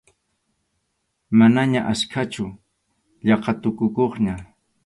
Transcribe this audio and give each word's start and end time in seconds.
Manaña 1.39 1.81
achkachu, 1.91 2.45
yaqa 3.27 3.51
tukukuqña. 3.61 4.33